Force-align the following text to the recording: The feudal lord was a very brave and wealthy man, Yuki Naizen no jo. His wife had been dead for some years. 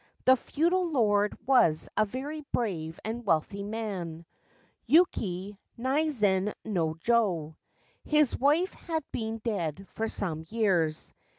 The 0.25 0.35
feudal 0.35 0.89
lord 0.89 1.37
was 1.45 1.87
a 1.95 2.05
very 2.07 2.41
brave 2.51 2.99
and 3.05 3.23
wealthy 3.23 3.61
man, 3.61 4.25
Yuki 4.87 5.59
Naizen 5.77 6.55
no 6.65 6.95
jo. 6.99 7.55
His 8.03 8.35
wife 8.35 8.73
had 8.73 9.03
been 9.11 9.37
dead 9.43 9.85
for 9.91 10.07
some 10.07 10.43
years. 10.49 11.13